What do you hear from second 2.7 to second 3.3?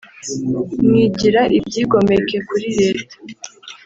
leta